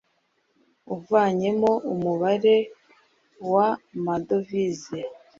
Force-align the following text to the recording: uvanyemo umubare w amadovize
uvanyemo 0.95 1.71
umubare 1.93 2.55
w 3.51 3.53
amadovize 3.69 4.99